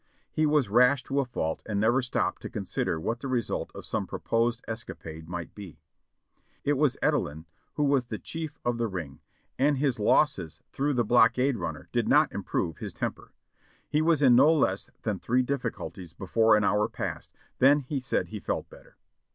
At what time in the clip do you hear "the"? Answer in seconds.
3.19-3.27, 8.05-8.17, 8.79-8.87, 10.95-11.05